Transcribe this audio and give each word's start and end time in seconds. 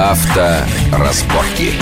Авторазборки. 0.00 1.78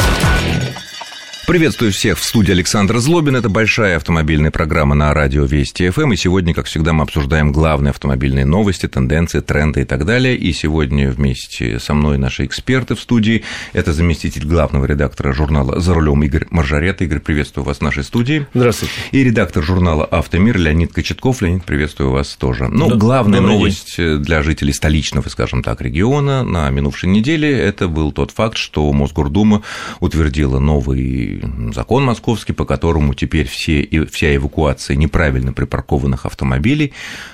Приветствую 1.48 1.92
всех 1.92 2.18
в 2.18 2.24
студии 2.24 2.52
Александр 2.52 2.98
Злобин. 2.98 3.34
Это 3.34 3.48
большая 3.48 3.96
автомобильная 3.96 4.50
программа 4.50 4.94
на 4.94 5.14
радио 5.14 5.46
Вести 5.46 5.88
ФМ. 5.88 6.12
И 6.12 6.16
сегодня, 6.16 6.52
как 6.52 6.66
всегда, 6.66 6.92
мы 6.92 7.04
обсуждаем 7.04 7.52
главные 7.52 7.88
автомобильные 7.88 8.44
новости, 8.44 8.86
тенденции, 8.86 9.40
тренды 9.40 9.80
и 9.80 9.84
так 9.86 10.04
далее. 10.04 10.36
И 10.36 10.52
сегодня 10.52 11.10
вместе 11.10 11.80
со 11.80 11.94
мной 11.94 12.18
наши 12.18 12.44
эксперты 12.44 12.94
в 12.94 13.00
студии. 13.00 13.44
Это 13.72 13.94
заместитель 13.94 14.46
главного 14.46 14.84
редактора 14.84 15.32
журнала 15.32 15.80
«За 15.80 15.94
рулем» 15.94 16.22
Игорь 16.22 16.46
Маржарет. 16.50 17.00
Игорь, 17.00 17.20
приветствую 17.20 17.64
вас 17.64 17.78
в 17.78 17.80
нашей 17.80 18.04
студии. 18.04 18.46
Здравствуйте. 18.52 18.92
И 19.12 19.24
редактор 19.24 19.62
журнала 19.62 20.04
«Автомир» 20.04 20.58
Леонид 20.58 20.92
Кочетков. 20.92 21.40
Леонид, 21.40 21.64
приветствую 21.64 22.10
вас 22.10 22.36
тоже. 22.36 22.68
Ну, 22.68 22.90
да, 22.90 22.96
главная 22.96 23.40
новость 23.40 23.96
день. 23.96 24.18
для 24.18 24.42
жителей 24.42 24.74
столичного, 24.74 25.26
скажем 25.30 25.62
так, 25.62 25.80
региона 25.80 26.42
на 26.42 26.68
минувшей 26.68 27.08
неделе– 27.08 27.50
это 27.58 27.88
был 27.88 28.12
тот 28.12 28.32
факт, 28.32 28.58
что 28.58 28.92
Мосгордума 28.92 29.62
утвердила 30.00 30.58
новый 30.58 31.37
закон 31.72 32.04
московский, 32.04 32.52
по 32.52 32.64
которому 32.64 33.14
теперь 33.14 33.46
все, 33.46 33.88
вся 34.10 34.34
эвакуация 34.34 34.96
неправильно 34.96 35.52
припаркованных 35.52 36.26
автомобилей 36.26 36.92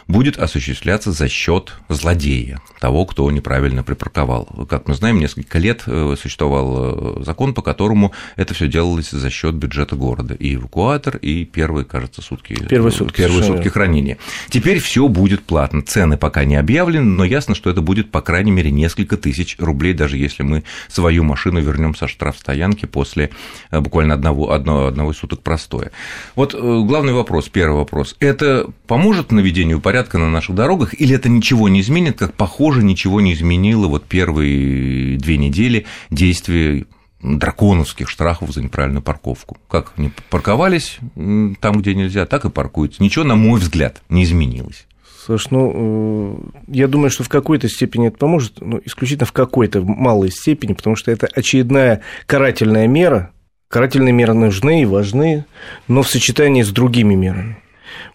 будет 0.08 0.38
осуществляться 0.38 1.12
за 1.12 1.28
счет 1.28 1.74
злодея, 1.88 2.60
того, 2.80 3.06
кто 3.06 3.30
неправильно 3.30 3.82
припарковал. 3.82 4.46
Как 4.68 4.88
мы 4.88 4.94
знаем, 4.94 5.18
несколько 5.18 5.58
лет 5.58 5.82
э, 5.86 6.16
существовал 6.20 7.20
э, 7.20 7.24
закон, 7.24 7.54
по 7.54 7.62
которому 7.62 8.12
это 8.36 8.54
все 8.54 8.68
делалось 8.68 9.10
за 9.10 9.30
счет 9.30 9.54
бюджета 9.54 9.96
города. 9.96 10.34
И 10.34 10.54
эвакуатор, 10.54 11.16
и 11.16 11.44
первые, 11.44 11.84
кажется, 11.84 12.22
сутки, 12.22 12.54
первые 12.68 12.92
сутки, 12.92 13.16
первые 13.16 13.42
сутки 13.42 13.68
хранения. 13.68 14.18
Теперь 14.50 14.78
все 14.78 15.08
будет 15.08 15.42
платно. 15.42 15.82
Цены 15.82 16.16
пока 16.16 16.44
не 16.44 16.56
объявлены, 16.56 17.06
но 17.06 17.24
ясно, 17.24 17.54
что 17.54 17.70
это 17.70 17.80
будет, 17.80 18.10
по 18.10 18.20
крайней 18.20 18.52
мере, 18.52 18.70
несколько 18.70 19.16
тысяч 19.16 19.56
рублей, 19.58 19.94
даже 19.94 20.16
если 20.16 20.42
мы 20.42 20.64
свою 20.88 21.24
машину 21.24 21.60
вернем 21.60 21.94
со 21.94 22.08
штрафстоянки 22.08 22.86
после 22.86 23.30
э, 23.70 23.80
буквально 23.94 24.14
одного, 24.14 24.50
одного, 24.50 24.86
одного 24.86 25.12
суток 25.12 25.40
простое. 25.42 25.92
Вот 26.34 26.52
главный 26.52 27.12
вопрос, 27.12 27.48
первый 27.48 27.76
вопрос. 27.76 28.16
Это 28.18 28.66
поможет 28.88 29.30
наведению 29.30 29.80
порядка 29.80 30.18
на 30.18 30.28
наших 30.28 30.56
дорогах, 30.56 31.00
или 31.00 31.14
это 31.14 31.28
ничего 31.28 31.68
не 31.68 31.80
изменит, 31.80 32.18
как, 32.18 32.34
похоже, 32.34 32.82
ничего 32.82 33.20
не 33.20 33.34
изменило 33.34 33.86
вот 33.86 34.04
первые 34.04 35.16
две 35.16 35.38
недели 35.38 35.86
действия 36.10 36.86
драконовских 37.22 38.08
штрафов 38.08 38.50
за 38.50 38.64
неправильную 38.64 39.00
парковку. 39.00 39.58
Как 39.68 39.92
они 39.96 40.10
парковались 40.28 40.98
там, 41.14 41.78
где 41.78 41.94
нельзя, 41.94 42.26
так 42.26 42.44
и 42.44 42.50
паркуются. 42.50 43.00
Ничего, 43.00 43.24
на 43.24 43.36
мой 43.36 43.60
взгляд, 43.60 44.02
не 44.08 44.24
изменилось. 44.24 44.86
Слушай, 45.24 45.48
ну, 45.52 46.42
э, 46.66 46.72
я 46.72 46.86
думаю, 46.86 47.10
что 47.10 47.22
в 47.22 47.30
какой-то 47.30 47.66
степени 47.68 48.08
это 48.08 48.18
поможет, 48.18 48.60
ну, 48.60 48.78
исключительно 48.84 49.24
в 49.24 49.32
какой-то 49.32 49.80
малой 49.82 50.30
степени, 50.30 50.74
потому 50.74 50.96
что 50.96 51.10
это 51.12 51.28
очередная 51.32 52.02
карательная 52.26 52.86
мера. 52.88 53.30
Карательные 53.74 54.12
меры 54.12 54.34
нужны 54.34 54.82
и 54.82 54.84
важны, 54.84 55.46
но 55.88 56.04
в 56.04 56.08
сочетании 56.08 56.62
с 56.62 56.68
другими 56.68 57.16
мерами. 57.16 57.56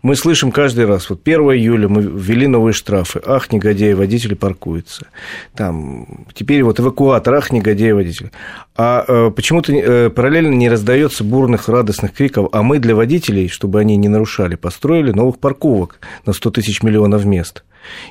Мы 0.01 0.15
слышим 0.15 0.53
каждый 0.53 0.85
раз, 0.85 1.09
вот 1.09 1.19
1 1.25 1.37
июля 1.37 1.89
мы 1.89 2.01
ввели 2.01 2.47
новые 2.47 2.71
штрафы, 2.71 3.21
ах, 3.25 3.51
негодяи, 3.51 3.91
водители 3.91 4.35
паркуются. 4.35 5.07
Там, 5.57 6.25
теперь 6.33 6.63
вот 6.63 6.79
эвакуатор, 6.79 7.33
ах, 7.33 7.51
негодяи, 7.51 7.91
водители. 7.91 8.31
А 8.77 9.03
э, 9.05 9.31
почему-то 9.35 9.73
э, 9.73 10.09
параллельно 10.09 10.53
не 10.53 10.69
раздается 10.69 11.25
бурных, 11.25 11.67
радостных 11.67 12.13
криков, 12.13 12.47
а 12.53 12.63
мы 12.63 12.79
для 12.79 12.95
водителей, 12.95 13.49
чтобы 13.49 13.81
они 13.81 13.97
не 13.97 14.07
нарушали, 14.07 14.55
построили 14.55 15.11
новых 15.11 15.39
парковок 15.39 15.99
на 16.25 16.31
100 16.31 16.51
тысяч 16.51 16.83
миллионов 16.83 17.25
мест. 17.25 17.65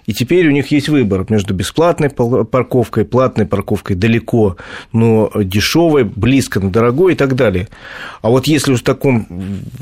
И 0.07 0.13
теперь 0.13 0.49
у 0.49 0.51
них 0.51 0.71
есть 0.71 0.89
выбор 0.89 1.27
между 1.29 1.55
бесплатной 1.55 2.11
парковкой, 2.11 3.05
платной 3.05 3.47
парковкой 3.47 3.97
далеко, 3.97 4.57
но 4.93 5.31
дешевой, 5.35 6.05
близко, 6.05 6.61
но 6.61 6.71
дорогой 6.71 7.13
и 7.13 7.17
так 7.17 7.35
далее. 7.35 7.69
А 8.23 8.31
вот 8.31 8.47
если 8.47 8.73
уж 8.73 8.83
таком 8.83 9.27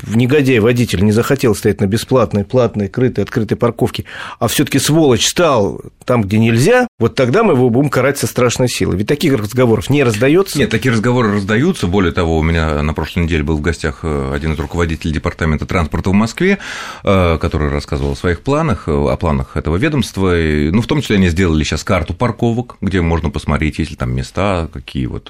негодяй 0.07 0.59
водитель 0.59 1.03
не 1.03 1.11
захотел 1.11 1.55
стоять 1.55 1.81
на 1.81 1.87
бесплатной, 1.87 2.45
платной, 2.45 2.87
крытой, 2.87 3.23
открытой 3.23 3.57
парковке, 3.57 4.05
а 4.39 4.47
все-таки 4.47 4.79
сволочь 4.79 5.27
стал 5.27 5.81
там, 6.07 6.23
где 6.23 6.39
нельзя, 6.39 6.87
вот 6.99 7.15
тогда 7.15 7.43
мы 7.43 7.53
его 7.53 7.69
будем 7.69 7.89
карать 7.89 8.17
со 8.17 8.27
страшной 8.27 8.69
силой. 8.69 8.95
Ведь 8.95 9.07
таких 9.07 9.33
разговоров 9.33 9.89
не 9.89 10.03
раздается. 10.05 10.57
Нет, 10.57 10.69
такие 10.69 10.93
разговоры 10.93 11.33
раздаются. 11.33 11.85
Более 11.85 12.13
того, 12.13 12.37
у 12.37 12.43
меня 12.43 12.81
на 12.81 12.93
прошлой 12.93 13.23
неделе 13.23 13.43
был 13.43 13.57
в 13.57 13.61
гостях 13.61 13.99
э, 14.03 14.31
один 14.33 14.53
из 14.53 14.59
руководителей 14.59 15.13
департамента 15.13 15.65
транспорта 15.65 16.09
в 16.09 16.13
Москве, 16.13 16.59
э, 17.03 17.37
который 17.39 17.69
рассказывал 17.69 18.13
о 18.13 18.15
своих 18.15 18.39
планах, 18.39 18.87
э, 18.87 18.91
о 18.91 19.17
планах 19.17 19.57
этого 19.57 19.75
ведомства. 19.75 20.33
Ну, 20.37 20.81
в 20.81 20.87
том 20.87 21.01
числе 21.01 21.17
они 21.17 21.27
сделали 21.27 21.65
сейчас 21.65 21.83
карту 21.83 22.13
парковок, 22.13 22.77
где 22.79 23.01
можно 23.01 23.29
посмотреть, 23.29 23.79
есть 23.79 23.91
ли 23.91 23.97
там 23.97 24.15
места, 24.15 24.69
какие 24.71 25.07
вот 25.07 25.25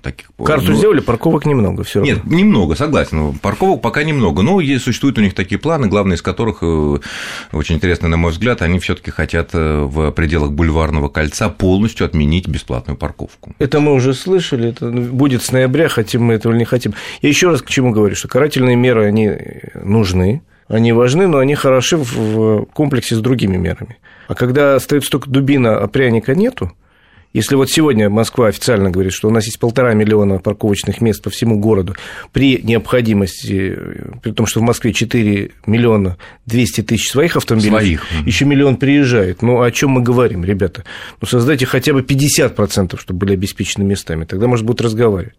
таких. 0.00 0.30
Карту 0.44 0.70
ну, 0.70 0.76
сделали, 0.76 1.00
парковок 1.00 1.44
немного 1.44 1.82
все 1.82 1.98
равно. 1.98 2.14
Нет, 2.14 2.24
немного, 2.24 2.76
согласен. 2.76 3.36
Парковок 3.40 3.82
пока 3.82 4.04
немного, 4.04 4.42
но 4.42 4.60
существуют 4.78 5.18
у 5.18 5.22
них 5.22 5.34
такие 5.34 5.58
планы, 5.58 5.88
главные 5.88 6.14
из 6.14 6.22
которых, 6.22 6.62
очень 6.62 7.74
интересно, 7.74 8.06
на 8.06 8.16
мой 8.16 8.30
взгляд, 8.30 8.62
они 8.62 8.78
все-таки 8.78 9.10
хотят 9.10 9.50
в 9.86 10.10
пределах 10.12 10.52
бульварного 10.52 11.08
кольца 11.08 11.48
полностью 11.48 12.06
отменить 12.06 12.48
бесплатную 12.48 12.96
парковку. 12.96 13.54
Это 13.58 13.80
мы 13.80 13.92
уже 13.92 14.14
слышали, 14.14 14.68
это 14.68 14.90
будет 14.90 15.42
с 15.42 15.52
ноября, 15.52 15.88
хотим 15.88 16.24
мы 16.24 16.34
этого 16.34 16.52
или 16.52 16.60
не 16.60 16.64
хотим. 16.64 16.94
Я 17.20 17.28
еще 17.28 17.50
раз 17.50 17.62
к 17.62 17.68
чему 17.68 17.92
говорю, 17.92 18.14
что 18.14 18.28
карательные 18.28 18.76
меры, 18.76 19.04
они 19.04 19.32
нужны, 19.74 20.42
они 20.68 20.92
важны, 20.92 21.26
но 21.26 21.38
они 21.38 21.54
хороши 21.54 21.96
в 21.96 22.66
комплексе 22.72 23.14
с 23.14 23.18
другими 23.18 23.56
мерами. 23.56 23.98
А 24.28 24.34
когда 24.34 24.76
остается 24.76 25.10
только 25.10 25.28
дубина, 25.28 25.78
а 25.78 25.86
пряника 25.88 26.34
нету, 26.34 26.72
если 27.32 27.54
вот 27.54 27.70
сегодня 27.70 28.10
Москва 28.10 28.48
официально 28.48 28.90
говорит, 28.90 29.12
что 29.12 29.28
у 29.28 29.30
нас 29.30 29.46
есть 29.46 29.58
полтора 29.58 29.94
миллиона 29.94 30.38
парковочных 30.38 31.00
мест 31.00 31.22
по 31.22 31.30
всему 31.30 31.58
городу, 31.58 31.96
при 32.32 32.60
необходимости, 32.62 33.78
при 34.22 34.32
том, 34.32 34.46
что 34.46 34.60
в 34.60 34.62
Москве 34.62 34.92
4 34.92 35.50
миллиона 35.66 36.18
200 36.46 36.82
тысяч 36.82 37.10
своих 37.10 37.36
автомобилей, 37.36 37.70
своих. 37.70 38.06
еще 38.26 38.44
миллион 38.44 38.76
приезжает. 38.76 39.42
Ну, 39.42 39.62
о 39.62 39.70
чем 39.70 39.90
мы 39.90 40.02
говорим, 40.02 40.44
ребята? 40.44 40.84
Ну, 41.20 41.26
создайте 41.26 41.66
хотя 41.66 41.92
бы 41.92 42.02
50%, 42.02 42.98
чтобы 42.98 43.18
были 43.18 43.32
обеспечены 43.34 43.84
местами, 43.84 44.24
тогда, 44.24 44.46
может, 44.46 44.66
будут 44.66 44.82
разговаривать. 44.82 45.34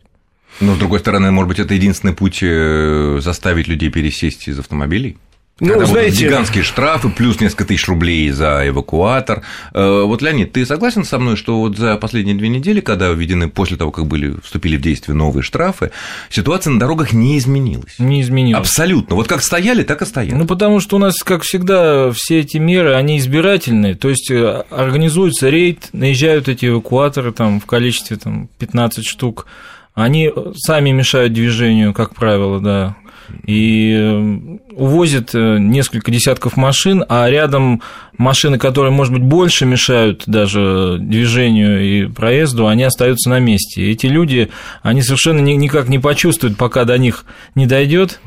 Но, 0.59 0.75
с 0.75 0.77
другой 0.77 0.99
стороны, 0.99 1.31
может 1.31 1.47
быть, 1.47 1.59
это 1.59 1.73
единственный 1.73 2.13
путь 2.13 2.39
э, 2.41 3.19
заставить 3.21 3.67
людей 3.67 3.89
пересесть 3.89 4.47
из 4.47 4.59
автомобилей? 4.59 5.17
Ну, 5.63 5.69
Когда 5.69 5.85
знаете... 5.85 6.25
гигантские 6.25 6.63
штрафы, 6.65 7.07
плюс 7.07 7.39
несколько 7.39 7.63
тысяч 7.63 7.87
рублей 7.87 8.29
за 8.31 8.67
эвакуатор. 8.67 9.43
Э, 9.73 10.03
вот, 10.03 10.21
Леонид, 10.21 10.51
ты 10.51 10.65
согласен 10.65 11.05
со 11.05 11.17
мной, 11.19 11.37
что 11.37 11.57
вот 11.57 11.77
за 11.77 11.95
последние 11.95 12.35
две 12.35 12.49
недели, 12.49 12.81
когда 12.81 13.07
введены 13.09 13.47
после 13.47 13.77
того, 13.77 13.91
как 13.91 14.05
были, 14.05 14.35
вступили 14.43 14.75
в 14.75 14.81
действие 14.81 15.15
новые 15.15 15.41
штрафы, 15.41 15.91
ситуация 16.29 16.71
на 16.71 16.79
дорогах 16.79 17.13
не 17.13 17.37
изменилась? 17.37 17.97
Не 17.97 18.21
изменилась. 18.21 18.59
Абсолютно. 18.59 19.15
Вот 19.15 19.29
как 19.29 19.41
стояли, 19.41 19.83
так 19.83 20.01
и 20.01 20.05
стоят. 20.05 20.37
Ну, 20.37 20.45
потому 20.45 20.81
что 20.81 20.97
у 20.97 20.99
нас, 20.99 21.23
как 21.23 21.43
всегда, 21.43 22.11
все 22.11 22.41
эти 22.41 22.57
меры, 22.57 22.95
они 22.95 23.17
избирательные. 23.17 23.95
То 23.95 24.09
есть 24.09 24.29
э, 24.31 24.65
организуется 24.69 25.49
рейд, 25.49 25.87
наезжают 25.93 26.49
эти 26.49 26.65
эвакуаторы 26.65 27.31
там, 27.31 27.61
в 27.61 27.65
количестве 27.65 28.17
там, 28.17 28.49
15 28.59 29.05
штук. 29.05 29.47
Они 29.93 30.29
сами 30.55 30.89
мешают 30.89 31.31
движению, 31.31 31.93
как 31.93 32.15
правило, 32.15 32.59
да, 32.59 32.97
и 33.45 33.93
э, 33.95 34.57
увозит 34.75 35.31
э, 35.33 35.57
несколько 35.59 36.11
десятков 36.11 36.57
машин, 36.57 37.03
а 37.07 37.29
рядом 37.29 37.81
машины, 38.17 38.57
которые, 38.57 38.91
может 38.91 39.13
быть, 39.13 39.23
больше 39.23 39.65
мешают 39.65 40.23
даже 40.25 40.97
движению 40.99 41.81
и 41.81 42.07
проезду, 42.07 42.67
они 42.67 42.83
остаются 42.83 43.29
на 43.29 43.39
месте. 43.39 43.83
И 43.83 43.91
эти 43.91 44.07
люди, 44.07 44.49
они 44.81 45.01
совершенно 45.01 45.39
никак 45.39 45.89
не 45.89 45.99
почувствуют, 45.99 46.57
пока 46.57 46.85
до 46.85 46.97
них 46.97 47.25
не 47.55 47.65
дойдет 47.65 48.19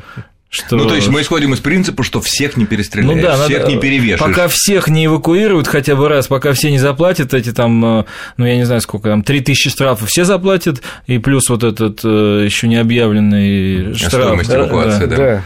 что... 0.57 0.77
Ну, 0.77 0.87
то 0.87 0.95
есть 0.95 1.09
мы 1.09 1.21
исходим 1.21 1.55
из 1.55 1.61
принципа, 1.61 2.03
что 2.03 2.21
всех 2.21 2.57
не 2.57 2.67
перестреляешь, 2.67 3.17
ну, 3.17 3.23
да, 3.23 3.37
всех 3.45 3.63
надо... 3.63 3.73
не 3.73 3.81
перевешиваешь. 3.81 4.35
Пока 4.35 4.49
всех 4.49 4.89
не 4.89 5.07
эвакуируют 5.07 5.69
хотя 5.69 5.95
бы 5.97 6.09
раз, 6.09 6.27
пока 6.27 6.53
все 6.53 6.71
не 6.71 6.79
заплатят 6.79 7.35
эти 7.35 7.53
там, 7.53 8.01
э, 8.01 8.05
ну, 8.37 8.47
я 8.47 8.57
не 8.57 8.65
знаю, 8.65 8.81
сколько 8.81 9.09
там, 9.09 9.23
3000 9.23 9.71
штрафов 9.71 10.09
все 10.09 10.25
заплатят, 10.25 10.83
и 11.07 11.19
плюс 11.19 11.49
вот 11.49 11.65
этот 11.65 12.01
э, 12.05 12.43
еще 12.45 12.69
не 12.69 12.77
объявленный 12.77 13.95
штраф. 13.95 14.25
Стоимость 14.25 14.51
эвакуации, 14.51 15.07
да. 15.07 15.17
да. 15.17 15.25
да. 15.25 15.45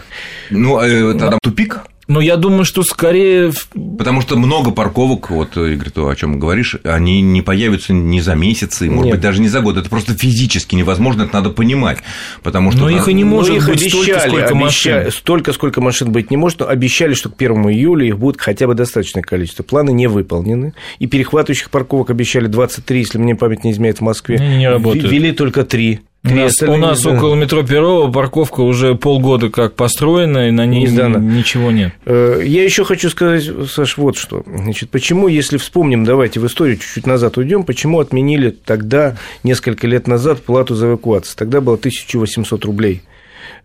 Ну, 0.50 0.80
э, 0.80 1.18
тогда 1.18 1.38
тупик 1.42 1.80
ну, 2.10 2.18
я 2.18 2.36
думаю, 2.36 2.64
что 2.64 2.82
скорее... 2.82 3.52
Потому 3.96 4.20
что 4.20 4.36
много 4.36 4.72
парковок, 4.72 5.30
вот, 5.30 5.56
Игорь, 5.56 5.90
то, 5.90 6.08
о 6.08 6.16
чем 6.16 6.40
говоришь, 6.40 6.76
они 6.82 7.20
не 7.20 7.40
появятся 7.40 7.92
не 7.92 8.20
за 8.20 8.34
месяцы, 8.34 8.90
может 8.90 9.06
Нет. 9.06 9.14
быть, 9.14 9.20
даже 9.22 9.40
не 9.40 9.48
за 9.48 9.60
год. 9.60 9.76
Это 9.76 9.88
просто 9.88 10.14
физически 10.14 10.74
невозможно, 10.74 11.22
это 11.22 11.34
надо 11.34 11.50
понимать. 11.50 11.98
Потому 12.42 12.72
что... 12.72 12.80
Но 12.80 12.90
их 12.90 13.06
и 13.06 13.14
не 13.14 13.22
может 13.22 13.56
их 13.56 13.66
быть 13.68 13.80
обещали, 13.80 14.02
столько, 14.02 14.18
сколько 14.18 14.48
обещали, 14.48 14.94
машин. 14.96 15.12
Столько, 15.12 15.52
сколько 15.52 15.80
машин 15.80 16.10
быть 16.10 16.32
не 16.32 16.36
может, 16.36 16.58
но 16.58 16.68
обещали, 16.68 17.14
что 17.14 17.28
к 17.28 17.40
1 17.40 17.68
июля 17.68 18.08
их 18.08 18.18
будет 18.18 18.40
хотя 18.40 18.66
бы 18.66 18.74
достаточное 18.74 19.22
количество. 19.22 19.62
Планы 19.62 19.92
не 19.92 20.08
выполнены. 20.08 20.74
И 20.98 21.06
перехватывающих 21.06 21.70
парковок 21.70 22.10
обещали 22.10 22.48
23, 22.48 22.98
если 22.98 23.18
мне 23.18 23.36
память 23.36 23.62
не 23.62 23.70
изменяет, 23.70 23.98
в 23.98 24.02
Москве. 24.02 24.36
Не, 24.38 24.56
не 24.56 24.68
работают. 24.68 25.12
Ввели 25.12 25.30
только 25.30 25.64
3. 25.64 26.00
У 26.22 26.34
нас, 26.34 26.60
у 26.60 26.76
нас 26.76 27.06
около 27.06 27.34
метро 27.34 27.62
Перова 27.62 28.12
парковка 28.12 28.60
уже 28.60 28.94
полгода 28.94 29.48
как 29.48 29.74
построена, 29.74 30.48
и 30.48 30.50
на 30.50 30.66
ней 30.66 30.86
не 30.86 31.36
ничего 31.38 31.70
нет. 31.70 31.94
Э, 32.04 32.42
я 32.44 32.62
еще 32.62 32.84
хочу 32.84 33.08
сказать, 33.08 33.48
Саш, 33.70 33.96
вот 33.96 34.18
что. 34.18 34.42
Значит, 34.46 34.90
почему, 34.90 35.28
если 35.28 35.56
вспомним, 35.56 36.04
давайте 36.04 36.38
в 36.38 36.46
историю 36.46 36.76
чуть-чуть 36.76 37.06
назад 37.06 37.38
уйдем, 37.38 37.62
почему 37.62 38.00
отменили 38.00 38.50
тогда, 38.50 39.16
несколько 39.44 39.86
лет 39.86 40.06
назад, 40.06 40.42
плату 40.42 40.74
за 40.74 40.88
эвакуацию? 40.88 41.36
Тогда 41.38 41.62
было 41.62 41.76
1800 41.76 42.66
рублей 42.66 43.02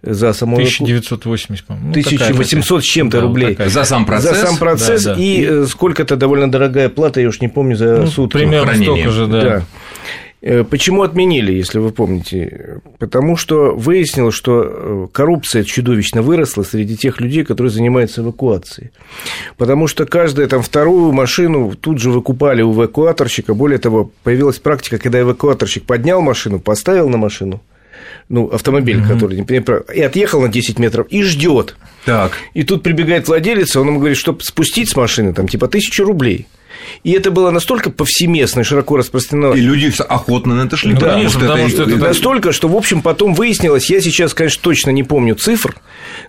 за 0.01 0.33
саму 0.33 0.55
1980, 0.55 1.65
по-моему. 1.65 1.89
1800 1.89 2.69
ну, 2.69 2.81
с 2.81 2.83
чем-то 2.85 3.17
да, 3.17 3.23
рублей. 3.23 3.55
Вот 3.57 3.67
за 3.67 3.83
сам 3.83 4.05
процесс. 4.05 4.37
За 4.37 4.47
сам 4.47 4.57
процесс 4.57 5.03
да, 5.03 5.15
да. 5.15 5.21
и 5.21 5.45
э, 5.45 5.65
сколько-то 5.65 6.15
довольно 6.15 6.49
дорогая 6.49 6.89
плата, 6.89 7.19
я 7.19 7.27
уж 7.27 7.41
не 7.41 7.47
помню, 7.47 7.75
за 7.75 7.97
ну, 7.97 8.07
сутки. 8.07 8.37
Примерно 8.37 8.75
столько 8.75 9.09
же, 9.09 9.27
да. 9.27 9.41
да. 9.41 9.63
Э, 10.45 10.63
почему 10.63 11.01
отменили, 11.01 11.51
если 11.51 11.79
вы 11.79 11.89
помните? 11.89 12.79
Потому 12.99 13.35
что 13.35 13.75
выяснилось, 13.75 14.35
что 14.35 14.63
э, 14.63 15.07
коррупция 15.11 15.63
чудовищно 15.63 16.21
выросла 16.21 16.61
среди 16.61 16.95
тех 16.95 17.19
людей, 17.19 17.43
которые 17.43 17.71
занимаются 17.71 18.21
эвакуацией. 18.21 18.91
Потому 19.57 19.87
что 19.87 20.05
каждую 20.05 20.47
там 20.47 20.61
вторую 20.61 21.11
машину 21.13 21.73
тут 21.73 21.99
же 21.99 22.11
выкупали 22.11 22.61
у 22.61 22.73
эвакуаторщика. 22.73 23.55
Более 23.55 23.79
того, 23.79 24.11
появилась 24.21 24.59
практика, 24.59 24.99
когда 24.99 25.21
эвакуаторщик 25.21 25.83
поднял 25.83 26.21
машину, 26.21 26.59
поставил 26.59 27.09
на 27.09 27.17
машину, 27.17 27.63
ну, 28.29 28.47
автомобиль, 28.47 28.99
mm-hmm. 28.99 29.07
который 29.07 29.95
и 29.95 30.01
отъехал 30.01 30.41
на 30.41 30.49
10 30.49 30.77
метров 30.77 31.07
и 31.09 31.23
ждет. 31.23 31.75
Так. 32.05 32.33
И 32.53 32.61
тут 32.61 32.83
прибегает 32.83 33.27
владелец, 33.27 33.75
он 33.75 33.87
ему 33.87 33.97
говорит, 33.97 34.17
чтобы 34.17 34.43
спустить 34.43 34.91
с 34.91 34.95
машины, 34.95 35.33
там, 35.33 35.47
типа, 35.47 35.67
тысячу 35.67 36.05
рублей. 36.05 36.45
И 37.03 37.11
это 37.11 37.31
было 37.31 37.51
настолько 37.51 37.89
повсеместно 37.89 38.61
и 38.61 38.63
широко 38.63 38.97
распространено. 38.97 39.53
И 39.53 39.61
люди 39.61 39.91
охотно 40.07 40.55
на 40.55 40.67
это 40.67 40.77
шли. 40.77 40.93
Да, 40.93 41.13
конечно, 41.13 41.39
потому, 41.39 41.53
потому 41.53 41.69
что 41.69 41.83
это... 41.83 41.97
Настолько, 41.97 42.51
что, 42.51 42.67
в 42.67 42.75
общем, 42.75 43.01
потом 43.01 43.33
выяснилось, 43.33 43.89
я 43.89 44.01
сейчас, 44.01 44.33
конечно, 44.33 44.61
точно 44.63 44.91
не 44.91 45.03
помню 45.03 45.35
цифр, 45.35 45.75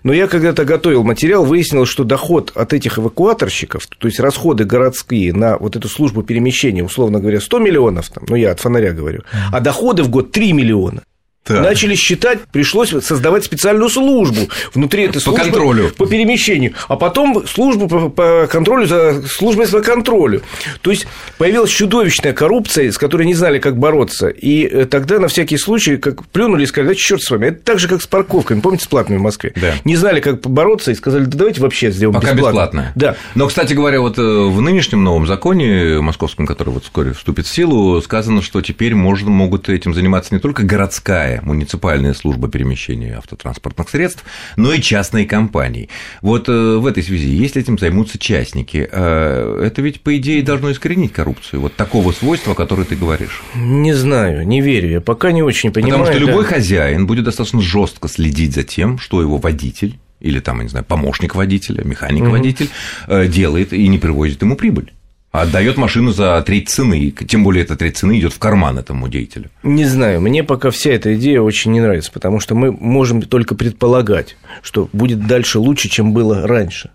но 0.03 0.13
я 0.13 0.27
когда-то 0.27 0.65
готовил 0.65 1.03
материал, 1.03 1.45
выяснил, 1.45 1.85
что 1.85 2.03
доход 2.03 2.51
от 2.55 2.73
этих 2.73 2.99
эвакуаторщиков, 2.99 3.87
то 3.87 4.07
есть 4.07 4.19
расходы 4.19 4.63
городские 4.63 5.33
на 5.33 5.57
вот 5.57 5.75
эту 5.75 5.87
службу 5.89 6.23
перемещения, 6.23 6.83
условно 6.83 7.19
говоря, 7.19 7.41
100 7.41 7.59
миллионов, 7.59 8.09
там, 8.09 8.25
ну, 8.27 8.35
я 8.35 8.51
от 8.51 8.59
фонаря 8.59 8.93
говорю, 8.93 9.23
а 9.51 9.59
доходы 9.59 10.03
в 10.03 10.09
год 10.09 10.31
3 10.31 10.53
миллиона. 10.53 11.03
Так. 11.47 11.61
Начали 11.61 11.95
считать, 11.95 12.39
пришлось 12.51 12.89
создавать 12.89 13.45
специальную 13.45 13.89
службу 13.89 14.49
внутри 14.73 15.03
этой 15.03 15.21
службы. 15.21 15.43
По 15.43 15.49
контролю. 15.49 15.91
По 15.97 16.05
перемещению. 16.05 16.73
А 16.87 16.95
потом 16.95 17.47
службу 17.47 17.87
по, 17.87 18.09
по 18.09 18.47
контролю 18.47 18.85
за 18.85 19.23
службой 19.27 19.67
по 19.67 19.81
контролю. 19.81 20.41
То 20.81 20.91
есть 20.91 21.07
появилась 21.37 21.71
чудовищная 21.71 22.33
коррупция, 22.33 22.91
с 22.91 22.97
которой 22.97 23.25
не 23.25 23.33
знали, 23.33 23.59
как 23.59 23.77
бороться. 23.77 24.27
И 24.27 24.65
э, 24.65 24.85
тогда 24.85 25.19
на 25.19 25.27
всякий 25.27 25.57
случай 25.57 25.97
как 25.97 26.25
плюнули 26.27 26.63
и 26.63 26.65
сказали, 26.65 26.89
да 26.89 26.95
черт 26.95 27.21
с 27.21 27.31
вами. 27.31 27.47
Это 27.47 27.63
так 27.63 27.79
же, 27.79 27.87
как 27.87 28.01
с 28.01 28.07
парковками. 28.07 28.59
Помните, 28.59 28.85
с 28.85 28.87
платными 28.87 29.19
в 29.19 29.23
Москве? 29.23 29.53
Да. 29.55 29.73
Не 29.85 29.95
знали, 29.95 30.19
как 30.19 30.41
бороться, 30.41 30.91
и 30.91 30.95
сказали, 30.95 31.25
да 31.25 31.37
давайте 31.37 31.61
вообще 31.61 31.91
сделаем 31.91 32.19
Пока 32.19 32.33
бесплатно. 32.33 32.57
бесплатно. 32.57 32.91
Да. 32.95 33.15
Но, 33.35 33.47
кстати 33.47 33.73
говоря, 33.73 34.01
вот 34.01 34.17
э, 34.17 34.21
в 34.21 34.61
нынешнем 34.61 35.03
новом 35.03 35.27
законе 35.27 35.99
московском, 36.01 36.45
который 36.45 36.69
вот 36.69 36.83
вскоре 36.83 37.13
вступит 37.13 37.45
в 37.45 37.53
силу, 37.53 38.01
сказано, 38.01 38.41
что 38.41 38.61
теперь 38.61 38.95
можно, 38.95 39.29
могут 39.29 39.69
этим 39.69 39.93
заниматься 39.93 40.33
не 40.33 40.39
только 40.39 40.63
городская, 40.63 41.36
муниципальная 41.41 42.13
служба 42.13 42.49
перемещения 42.49 43.17
автотранспортных 43.17 43.89
средств, 43.89 44.23
но 44.55 44.73
и 44.73 44.81
частные 44.81 45.25
компании. 45.25 45.89
Вот 46.21 46.49
э, 46.49 46.77
в 46.77 46.85
этой 46.85 47.03
связи, 47.03 47.29
если 47.29 47.61
этим 47.61 47.77
займутся 47.77 48.17
частники, 48.17 48.87
э, 48.91 49.61
это 49.65 49.81
ведь, 49.81 50.01
по 50.01 50.15
идее, 50.17 50.43
должно 50.43 50.71
искоренить 50.71 51.13
коррупцию, 51.13 51.61
вот 51.61 51.75
такого 51.75 52.11
свойства, 52.11 52.53
о 52.53 52.55
котором 52.55 52.85
ты 52.85 52.95
говоришь. 52.95 53.41
Не 53.55 53.93
знаю, 53.93 54.47
не 54.47 54.61
верю, 54.61 54.89
я 54.89 55.01
пока 55.01 55.31
не 55.31 55.43
очень 55.43 55.71
понимаю. 55.71 55.99
Потому 55.99 56.13
что 56.13 56.25
любой 56.25 56.43
да. 56.43 56.49
хозяин 56.49 57.07
будет 57.07 57.25
достаточно 57.25 57.61
жестко 57.61 58.07
следить 58.07 58.53
за 58.53 58.63
тем, 58.63 58.99
что 58.99 59.21
его 59.21 59.37
водитель 59.37 59.97
или 60.19 60.39
там, 60.39 60.57
я 60.57 60.63
не 60.63 60.69
знаю, 60.69 60.83
помощник 60.83 61.35
водителя, 61.35 61.83
механик-водитель 61.83 62.69
угу. 63.07 63.25
делает 63.25 63.71
и 63.71 63.87
не 63.87 63.99
привозит 63.99 64.41
ему 64.41 64.55
прибыль 64.55 64.91
отдает 65.31 65.77
машину 65.77 66.11
за 66.11 66.41
треть 66.41 66.69
цены, 66.69 67.11
тем 67.11 67.43
более 67.43 67.63
эта 67.63 67.75
треть 67.75 67.97
цены 67.97 68.19
идет 68.19 68.33
в 68.33 68.39
карман 68.39 68.79
этому 68.79 69.07
деятелю. 69.07 69.49
Не 69.63 69.85
знаю, 69.85 70.21
мне 70.21 70.43
пока 70.43 70.71
вся 70.71 70.91
эта 70.91 71.15
идея 71.15 71.41
очень 71.41 71.71
не 71.71 71.81
нравится, 71.81 72.11
потому 72.11 72.39
что 72.39 72.55
мы 72.55 72.71
можем 72.71 73.21
только 73.21 73.55
предполагать, 73.55 74.37
что 74.61 74.89
будет 74.93 75.27
дальше 75.27 75.59
лучше, 75.59 75.89
чем 75.89 76.13
было 76.13 76.47
раньше. 76.47 76.91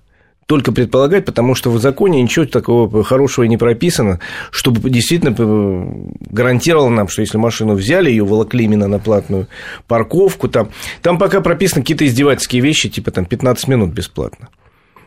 Только 0.46 0.72
предполагать, 0.72 1.24
потому 1.24 1.54
что 1.54 1.70
в 1.70 1.80
законе 1.80 2.20
ничего 2.20 2.44
такого 2.44 3.04
хорошего 3.04 3.44
не 3.44 3.56
прописано, 3.56 4.18
чтобы 4.50 4.90
действительно 4.90 5.34
гарантировало 6.20 6.88
нам, 6.88 7.08
что 7.08 7.22
если 7.22 7.38
машину 7.38 7.74
взяли, 7.74 8.10
ее 8.10 8.24
волокли 8.24 8.64
именно 8.64 8.88
на 8.88 8.98
платную 8.98 9.46
парковку, 9.86 10.48
там, 10.48 10.70
там 11.00 11.16
пока 11.16 11.40
прописаны 11.40 11.82
какие-то 11.82 12.06
издевательские 12.06 12.60
вещи, 12.60 12.88
типа 12.88 13.12
там 13.12 13.24
15 13.24 13.68
минут 13.68 13.90
бесплатно. 13.92 14.48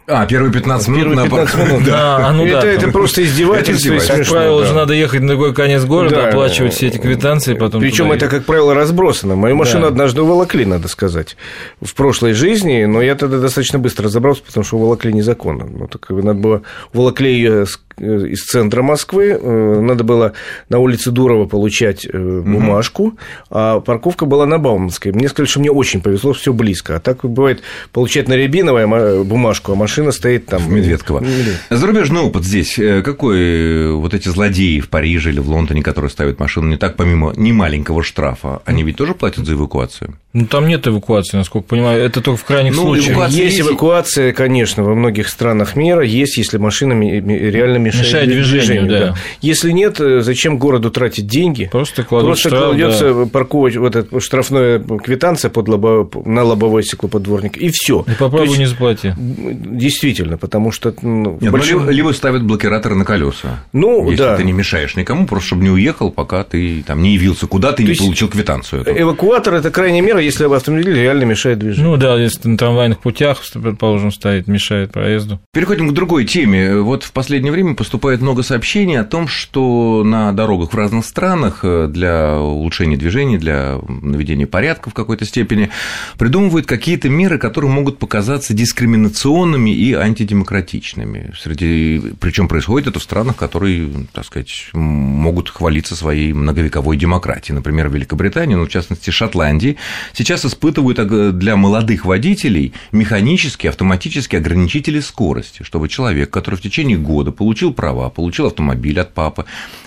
А, 0.07 0.25
первые 0.27 0.53
15 0.53 0.87
минут 0.89 1.03
первые 1.15 1.29
15 1.29 1.57
минут, 1.57 1.83
да. 1.85 2.27
А, 2.27 2.31
ну 2.31 2.45
это, 2.45 2.61
да. 2.61 2.67
это 2.67 2.91
просто 2.91 3.23
издевательство. 3.23 3.93
Это 3.93 4.17
как 4.17 4.27
правило, 4.27 4.61
да. 4.61 4.67
же 4.67 4.73
надо 4.73 4.93
ехать 4.93 5.21
на 5.21 5.29
другой 5.29 5.53
конец 5.55 5.83
города, 5.83 6.15
да. 6.15 6.29
оплачивать 6.29 6.73
все 6.73 6.87
эти 6.87 6.97
квитанции, 6.97 7.55
потом 7.55 7.81
Причем 7.81 8.11
это, 8.11 8.27
как 8.27 8.45
правило, 8.45 8.75
разбросано. 8.75 9.35
Мою 9.35 9.55
машину 9.55 9.81
да. 9.81 9.87
однажды 9.87 10.21
уволокли, 10.21 10.65
надо 10.65 10.87
сказать, 10.87 11.35
в 11.81 11.95
прошлой 11.95 12.33
жизни, 12.33 12.85
но 12.85 13.01
я 13.01 13.15
тогда 13.15 13.39
достаточно 13.39 13.79
быстро 13.79 14.05
разобрался, 14.05 14.43
потому 14.43 14.63
что 14.63 14.77
уволокли 14.77 15.11
незаконно. 15.11 15.65
Ну, 15.65 15.87
так 15.87 16.07
надо 16.09 16.39
было 16.39 16.61
уволокли 16.93 17.33
ее 17.33 17.55
Э, 17.55 17.65
из 17.97 18.43
центра 18.43 18.81
Москвы, 18.81 19.37
э, 19.39 19.79
надо 19.81 20.03
было 20.03 20.33
на 20.69 20.79
улице 20.79 21.11
Дурова 21.11 21.45
получать 21.45 22.05
э, 22.05 22.17
бумажку, 22.17 23.03
угу. 23.03 23.17
а 23.49 23.79
парковка 23.79 24.25
была 24.25 24.45
на 24.45 24.57
Бауманской. 24.57 25.11
Мне 25.11 25.29
сказали, 25.29 25.49
что 25.49 25.59
мне 25.59 25.71
очень 25.71 26.01
повезло, 26.01 26.33
все 26.33 26.53
близко. 26.53 26.95
А 26.95 26.99
так 26.99 27.23
бывает 27.23 27.61
получать 27.91 28.27
на 28.27 28.33
Рябиновой 28.33 29.23
бумажку, 29.23 29.73
а 29.73 29.75
машина 29.75 30.11
стоит 30.11 30.45
там. 30.47 30.61
В 30.61 30.69
Медведково. 30.69 31.19
Медвед. 31.19 31.59
Зарубежный 31.69 32.21
опыт 32.21 32.43
здесь. 32.43 32.75
Какой 32.75 33.93
вот 33.93 34.13
эти 34.13 34.29
злодеи 34.29 34.79
в 34.79 34.89
Париже 34.89 35.31
или 35.31 35.39
в 35.39 35.49
Лондоне, 35.49 35.81
которые 35.81 36.11
ставят 36.11 36.39
машину 36.39 36.67
не 36.67 36.77
так, 36.77 36.95
помимо 36.95 37.33
немаленького 37.35 38.03
штрафа, 38.03 38.61
они 38.65 38.83
ведь 38.83 38.97
тоже 38.97 39.13
платят 39.13 39.45
за 39.45 39.53
эвакуацию? 39.53 40.15
Ну, 40.33 40.47
там 40.47 40.67
нет 40.67 40.85
эвакуации, 40.85 41.37
насколько 41.37 41.69
понимаю. 41.69 42.03
Это 42.03 42.19
только 42.19 42.37
в 42.37 42.43
крайних 42.43 42.75
ну, 42.75 42.81
случаях. 42.81 43.29
Есть 43.29 43.61
эвакуация, 43.61 44.33
конечно, 44.33 44.83
во 44.83 44.93
многих 44.93 45.29
странах 45.29 45.77
мира. 45.77 46.01
Есть, 46.01 46.37
если 46.37 46.57
машина 46.57 46.91
реально 46.91 47.77
мешает, 47.85 48.05
мешает 48.05 48.29
движению. 48.29 48.83
движению 48.83 48.89
да. 48.89 49.05
Да. 49.07 49.15
Если 49.41 49.71
нет, 49.71 49.99
э, 49.99 50.21
зачем 50.21 50.57
городу 50.57 50.91
тратить 50.91 51.27
деньги? 51.27 51.69
Просто, 51.71 52.03
Просто 52.03 52.49
штраф, 52.49 52.63
кладется 52.65 53.13
да. 53.13 53.25
парковать 53.25 53.75
вот 53.75 53.95
эта 53.95 54.19
штрафная 54.19 54.79
квитанция 54.79 55.49
под 55.49 55.67
лобо... 55.67 56.09
на 56.25 56.43
лобовое 56.43 56.83
стекло 56.83 57.09
подворника, 57.09 57.59
и 57.59 57.69
все. 57.71 58.03
И 58.07 58.11
попробуй 58.11 58.47
есть, 58.47 58.59
не 58.59 58.65
заплати. 58.65 59.13
Действительно, 59.17 60.37
потому 60.37 60.71
что... 60.71 60.93
Ну, 61.01 61.37
нет, 61.41 61.51
большим... 61.51 61.81
либо, 61.81 61.91
либо 61.91 62.11
ставят 62.11 62.43
блокираторы 62.43 62.95
на 62.95 63.05
колеса. 63.05 63.63
Ну, 63.73 64.09
если 64.09 64.23
да. 64.23 64.37
ты 64.37 64.43
не 64.43 64.53
мешаешь 64.53 64.95
никому, 64.95 65.27
просто 65.27 65.47
чтобы 65.47 65.63
не 65.63 65.69
уехал, 65.69 66.11
пока 66.11 66.43
ты 66.43 66.83
там 66.83 67.01
не 67.01 67.13
явился 67.13 67.47
куда, 67.47 67.71
ты 67.71 67.83
То 67.83 67.91
не 67.91 67.95
получил 67.95 68.27
квитанцию. 68.29 68.81
Эту. 68.81 68.91
Эвакуатор– 68.91 69.53
это 69.55 69.69
крайняя 69.71 70.01
мера, 70.01 70.19
если 70.19 70.45
автомобиль 70.45 70.95
реально 70.95 71.25
мешает 71.25 71.59
движению. 71.59 71.91
Ну 71.91 71.97
да, 71.97 72.17
если 72.17 72.47
на 72.47 72.57
трамвайных 72.57 72.99
путях, 72.99 73.41
предположим, 73.53 74.11
стоит, 74.11 74.47
мешает 74.47 74.91
проезду. 74.91 75.39
Переходим 75.53 75.89
к 75.89 75.93
другой 75.93 76.25
теме. 76.25 76.77
Вот 76.77 77.03
в 77.03 77.11
последнее 77.11 77.51
время 77.51 77.74
поступает 77.75 78.21
много 78.21 78.43
сообщений 78.43 78.99
о 78.99 79.03
том, 79.03 79.27
что 79.27 80.03
на 80.03 80.31
дорогах 80.31 80.73
в 80.73 80.75
разных 80.75 81.05
странах 81.05 81.59
э, 81.63 81.87
для 81.87 82.39
улучшения 82.39 82.97
движения, 82.97 83.37
для 83.37 83.79
наведения 83.87 84.47
порядка 84.47 84.89
в 84.89 84.93
какой-то 84.93 85.25
степени 85.25 85.69
придумывают 86.17 86.65
какие-то 86.65 87.09
меры, 87.09 87.37
которые 87.37 87.71
могут 87.71 87.99
показаться 87.99 88.53
дискриминационными 88.53 89.69
и 89.69 89.93
антидемократичными. 89.93 91.33
Среди... 91.39 92.01
Причем 92.19 92.47
происходит 92.47 92.87
это 92.87 92.99
в 92.99 93.03
странах, 93.03 93.35
которые, 93.35 93.89
так 94.13 94.25
сказать, 94.25 94.69
могут 94.73 95.49
хвалиться 95.49 95.95
своей 95.95 96.33
многовековой 96.33 96.97
демократией. 96.97 97.55
Например, 97.55 97.89
Великобритания, 97.89 98.55
ну, 98.55 98.65
в 98.65 98.69
частности, 98.69 99.09
Шотландии, 99.09 99.77
сейчас 100.13 100.45
испытывают 100.45 101.37
для 101.37 101.55
молодых 101.55 102.05
водителей 102.05 102.73
механические, 102.91 103.69
автоматические 103.69 104.39
ограничители 104.39 104.99
скорости, 104.99 105.63
чтобы 105.63 105.89
человек, 105.89 106.29
который 106.29 106.55
в 106.55 106.61
течение 106.61 106.97
года 106.97 107.31
получил 107.31 107.64
права, 107.73 108.09
получил 108.09 108.35
получил 108.35 108.47
автомобиль 108.47 108.99
от 108.99 109.13
папы 109.13 109.45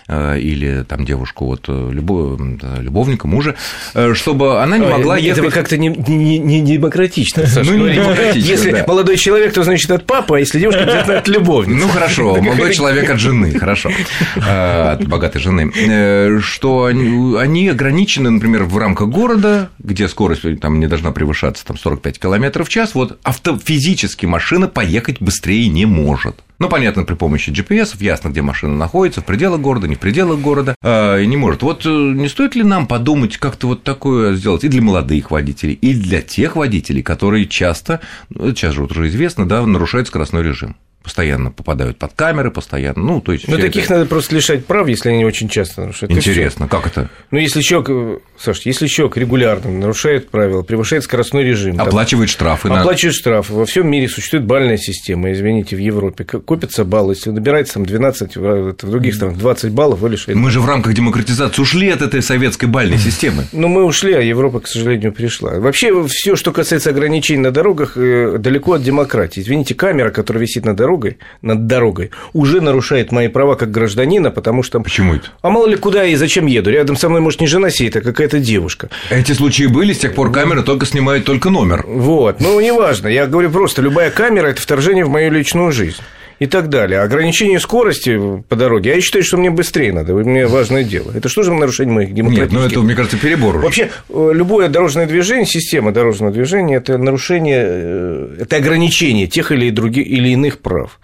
э, 0.08 0.38
или 0.40 0.85
там 0.85 1.04
девушку 1.04 1.47
от 1.52 1.66
э, 1.68 1.90
любовника, 1.92 3.26
мужа, 3.26 3.56
э, 3.94 4.14
чтобы 4.14 4.62
она 4.62 4.78
не 4.78 4.87
могла 4.87 5.14
Ой, 5.14 5.23
ехать... 5.23 5.44
Это 5.44 5.54
как-то 5.54 5.76
не, 5.76 5.88
не, 5.88 6.38
не 6.38 6.62
демократично, 6.62 7.47
Саша. 7.47 7.70
Ну, 7.70 7.88
не 7.88 7.94
демократично, 7.94 8.49
Если 8.49 8.70
да. 8.70 8.85
молодой 8.87 9.16
человек, 9.16 9.52
то 9.52 9.64
значит 9.64 9.90
от 9.90 10.06
папы, 10.06 10.37
а 10.37 10.38
если 10.38 10.61
девушка, 10.61 10.82
обязательно 10.82 11.18
от 11.18 11.28
любовницы. 11.28 11.87
Ну, 11.87 11.92
хорошо, 11.92 12.37
молодой 12.40 12.73
человек 12.73 13.11
от 13.11 13.18
жены, 13.18 13.58
хорошо, 13.58 13.90
от 14.37 15.06
богатой 15.06 15.40
жены. 15.40 16.40
Что 16.40 16.87
они 16.87 17.68
ограничены, 17.68 18.30
например, 18.30 18.64
в 18.64 18.78
рамках 18.78 19.08
города, 19.08 19.68
где 19.78 20.08
скорость 20.08 20.42
там 20.61 20.80
не 20.80 20.87
должна 20.87 21.12
превышаться 21.12 21.66
там, 21.66 21.76
45 21.76 22.18
км 22.18 22.64
в 22.64 22.68
час, 22.68 22.94
вот 22.94 23.18
автофизически 23.23 24.26
машина 24.26 24.68
поехать 24.68 25.20
быстрее 25.20 25.68
не 25.68 25.87
может. 25.87 26.37
Ну, 26.59 26.69
понятно, 26.69 27.05
при 27.05 27.15
помощи 27.15 27.50
GPS 27.50 27.97
ясно, 28.00 28.31
где 28.31 28.43
машина 28.43 28.75
находится, 28.75 29.21
в 29.21 29.25
пределах 29.25 29.61
города, 29.61 29.87
не 29.87 29.95
в 29.95 30.00
пределах 30.00 30.41
города, 30.41 30.75
а, 30.83 31.19
и 31.19 31.27
не 31.27 31.37
может. 31.37 31.62
Вот 31.62 31.87
э, 31.87 31.88
не 31.88 32.29
стоит 32.29 32.57
ли 32.57 32.65
нам 32.65 32.88
подумать, 32.88 33.37
как-то 33.37 33.69
вот 33.69 33.85
такое 33.85 34.35
сделать 34.35 34.65
и 34.65 34.69
для 34.69 34.83
молодых 34.83 35.31
водителей, 35.31 35.75
и 35.75 35.95
для 35.95 36.21
тех 36.21 36.57
водителей, 36.57 37.05
которые 37.05 37.47
часто, 37.47 38.00
ну, 38.31 38.49
сейчас 38.49 38.75
же 38.75 38.83
вот 38.83 38.91
уже 38.91 39.07
известно, 39.07 39.49
да, 39.49 39.65
нарушают 39.65 40.09
скоростной 40.09 40.43
режим? 40.43 40.75
Постоянно 41.09 41.50
попадают 41.50 41.97
под 41.97 42.12
камеры, 42.12 42.50
постоянно, 42.50 43.03
ну, 43.03 43.21
то 43.23 43.33
есть... 43.33 43.49
Ну, 43.49 43.57
таких 43.57 43.85
это... 43.85 43.95
надо 43.95 44.07
просто 44.07 44.35
лишать 44.35 44.67
прав, 44.67 44.87
если 44.88 45.09
они 45.09 45.25
очень 45.25 45.49
часто 45.49 45.81
нарушают. 45.81 46.12
Интересно, 46.12 46.69
как 46.69 46.87
это? 46.87 47.09
Ну, 47.31 47.38
если 47.38 47.62
человек, 47.62 48.21
Саш, 48.38 48.61
если 48.67 48.87
человек 48.88 49.17
регулярно 49.17 49.71
нарушает 49.71 50.29
правила, 50.29 50.62
превышает 50.62 51.05
скоростной 51.05 51.45
режим... 51.45 51.81
Оплачивает 51.81 52.29
там, 52.29 52.35
штрафы. 52.35 52.69
Оплачивает 52.69 53.15
на... 53.15 53.21
штрафы. 53.21 53.55
Во 53.55 53.65
всем 53.65 53.91
мире 53.91 54.07
существует 54.07 54.45
бальная 54.45 54.77
система, 54.77 55.33
извините, 55.33 55.77
в 55.77 55.79
Европе. 55.79 56.25
Копятся 56.25 56.85
баллы, 56.85 57.15
если 57.15 57.31
набирается 57.31 57.75
там 57.75 57.87
12, 57.87 58.37
в 58.37 58.75
других 58.75 59.15
странах 59.15 59.38
20 59.38 59.73
баллов, 59.73 60.00
вы 60.00 60.11
лишаете. 60.11 60.38
Мы 60.38 60.50
же 60.50 60.61
в 60.61 60.67
рамках 60.67 60.93
демократизации 60.93 61.62
ушли 61.62 61.88
от 61.88 62.03
этой 62.03 62.21
советской 62.21 62.67
бальной 62.67 62.99
системы. 62.99 63.45
Ну, 63.53 63.69
мы 63.69 63.87
ушли, 63.87 64.12
а 64.12 64.21
Европа, 64.21 64.61
к 64.61 64.69
сожалению, 64.69 65.12
пришла. 65.12 65.59
Вообще, 65.59 66.07
все, 66.07 66.37
что 66.37 66.53
касается 66.53 66.91
ограничений 66.91 67.41
на 67.41 67.50
дорогах, 67.50 67.97
э, 67.97 68.37
далеко 68.38 68.75
от 68.75 68.83
демократии. 68.83 69.41
Извините, 69.41 69.75
камера, 69.75 70.11
которая 70.11 70.43
висит 70.43 70.67
над 70.67 70.77
дорогой, 70.99 71.19
над 71.43 71.67
дорогой, 71.67 72.11
уже 72.33 72.61
нарушает 72.61 73.12
мои 73.12 73.28
права 73.28 73.55
как 73.55 73.71
гражданина, 73.71 74.31
потому 74.31 74.62
что... 74.62 74.81
Почему 74.81 75.14
это? 75.14 75.28
А 75.43 75.50
мало 75.50 75.67
ли 75.67 75.76
куда 75.76 76.05
и 76.05 76.14
зачем 76.14 76.47
еду? 76.47 76.71
Рядом 76.71 76.97
со 76.97 77.09
мной, 77.09 77.21
может, 77.21 77.40
не 77.40 77.47
жена 77.47 77.71
сидит, 77.71 77.97
а 77.97 78.00
какая-то 78.00 78.38
девушка. 78.38 78.90
Эти 79.11 79.33
случаи 79.33 79.67
были, 79.67 79.93
с 79.93 79.99
тех 79.99 80.14
пор 80.14 80.33
камера 80.33 80.62
только 80.62 80.87
снимает 80.87 81.25
только 81.25 81.50
номер. 81.50 81.85
Вот, 81.87 82.40
ну, 82.40 82.61
неважно. 82.61 83.09
Я 83.09 83.26
говорю 83.26 83.50
просто, 83.50 83.83
любая 83.83 84.11
камера– 84.11 84.47
это 84.49 84.61
вторжение 84.61 85.05
в 85.05 85.09
мою 85.09 85.31
личную 85.31 85.73
жизнь 85.73 86.00
и 86.38 86.47
так 86.47 86.68
далее. 86.68 87.00
Ограничение 87.00 87.61
скорости 87.61 88.42
по 88.49 88.57
дороге, 88.57 88.95
я 88.95 89.00
считаю, 89.00 89.25
что 89.25 89.37
мне 89.37 89.50
быстрее 89.50 89.92
надо, 89.92 90.14
мне 90.14 90.47
важное 90.47 90.85
дело. 90.85 91.11
Это 91.14 91.28
что 91.28 91.42
же 91.42 91.52
нарушение 91.52 91.95
моих 91.95 92.14
демократических... 92.14 92.52
Нет, 92.52 92.61
ну 92.61 92.66
это, 92.66 92.80
мне 92.80 92.95
кажется, 92.95 93.18
перебор. 93.18 93.57
Уже. 93.57 93.64
Вообще, 93.64 93.90
э, 94.09 94.30
любое 94.33 94.68
дорожное 94.68 95.07
движение, 95.07 95.47
система 95.47 95.92
дорожного 95.92 96.33
движения– 96.33 96.76
это 96.76 96.99
нарушение, 96.99 97.64
э, 97.64 98.37
это 98.40 98.57
ограничение 98.57 99.26
тех 99.26 99.52
или, 99.52 99.71
других, 99.71 100.07
или 100.07 100.28
иных 100.28 100.59
прав. 100.59 101.00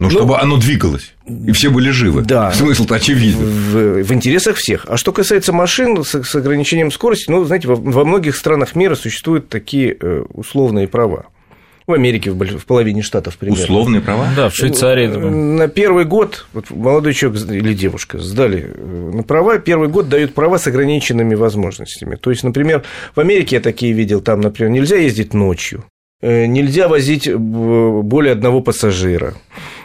Ну, 0.00 0.10
чтобы 0.10 0.28
ну, 0.30 0.34
оно 0.34 0.56
двигалось, 0.56 1.14
и 1.26 1.52
все 1.52 1.70
были 1.70 1.90
живы. 1.90 2.22
Да. 2.22 2.52
Смысл-то 2.52 2.96
очевиден. 2.96 3.38
В, 3.38 4.02
в 4.02 4.12
интересах 4.12 4.56
всех. 4.56 4.86
А 4.88 4.96
что 4.96 5.12
касается 5.12 5.52
машин 5.52 6.04
с, 6.04 6.22
с 6.22 6.34
ограничением 6.34 6.90
скорости, 6.90 7.30
ну, 7.30 7.44
знаете, 7.44 7.68
во, 7.68 7.76
во 7.76 8.04
многих 8.04 8.36
странах 8.36 8.74
мира 8.74 8.96
существуют 8.96 9.48
такие 9.48 9.96
э, 9.98 10.24
условные 10.32 10.88
права. 10.88 11.26
В 11.86 11.92
Америке, 11.92 12.30
в, 12.30 12.58
в 12.58 12.64
половине 12.64 13.02
штатов 13.02 13.36
примерно. 13.36 13.62
Условные 13.62 14.00
права? 14.00 14.28
Да, 14.34 14.48
в 14.48 14.54
Швейцарии. 14.54 15.06
На 15.06 15.68
первый 15.68 16.06
год 16.06 16.46
вот 16.54 16.70
молодой 16.70 17.12
человек 17.12 17.42
или 17.50 17.74
девушка 17.74 18.18
сдали 18.18 18.70
э, 18.74 19.10
на 19.14 19.22
права, 19.22 19.58
первый 19.58 19.88
год 19.88 20.08
дают 20.08 20.32
права 20.32 20.58
с 20.58 20.66
ограниченными 20.66 21.34
возможностями. 21.34 22.16
То 22.16 22.30
есть, 22.30 22.42
например, 22.42 22.84
в 23.14 23.20
Америке 23.20 23.56
я 23.56 23.60
такие 23.60 23.92
видел, 23.92 24.22
там, 24.22 24.40
например, 24.40 24.72
нельзя 24.72 24.96
ездить 24.96 25.34
ночью, 25.34 25.84
э, 26.22 26.46
нельзя 26.46 26.88
возить 26.88 27.30
более 27.34 28.32
одного 28.32 28.62
пассажира. 28.62 29.34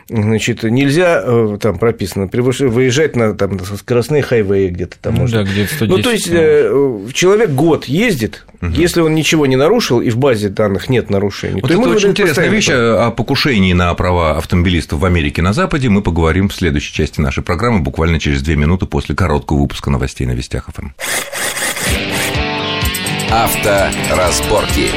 Значит, 0.09 0.63
нельзя, 0.63 1.21
э, 1.23 1.57
там 1.61 1.77
прописано, 1.77 2.27
выезжать 2.31 3.15
на 3.15 3.35
там, 3.35 3.59
скоростные 3.63 4.23
хайвеи 4.23 4.69
где-то 4.69 4.97
там. 4.99 5.13
Ну, 5.13 5.21
можно. 5.21 5.43
Да, 5.43 5.51
где-то 5.51 5.73
110. 5.75 5.97
Ну, 5.97 6.03
то 6.03 6.09
есть, 6.09 6.29
э, 6.31 7.07
человек 7.13 7.51
год 7.51 7.85
ездит, 7.85 8.45
угу. 8.59 8.71
если 8.71 9.01
он 9.01 9.13
ничего 9.13 9.45
не 9.45 9.55
нарушил, 9.55 10.01
и 10.01 10.09
в 10.09 10.17
базе 10.17 10.49
данных 10.49 10.89
нет 10.89 11.11
нарушений, 11.11 11.61
вот 11.61 11.67
то 11.67 11.73
это 11.75 11.83
ему 11.83 11.93
очень 11.93 12.09
интересная 12.09 12.49
вещь 12.49 12.69
о 12.69 13.11
покушении 13.11 13.73
на 13.73 13.93
права 13.93 14.37
автомобилистов 14.37 14.99
в 14.99 15.05
Америке 15.05 15.43
на 15.43 15.53
Западе. 15.53 15.89
Мы 15.89 16.01
поговорим 16.01 16.49
в 16.49 16.55
следующей 16.55 16.93
части 16.93 17.21
нашей 17.21 17.43
программы, 17.43 17.81
буквально 17.81 18.19
через 18.19 18.41
две 18.41 18.55
минуты 18.55 18.87
после 18.87 19.15
короткого 19.15 19.59
выпуска 19.59 19.91
новостей 19.91 20.25
на 20.25 20.31
Вестях 20.31 20.69
ФМ. 20.73 20.89
Авторазборки. 23.31 24.87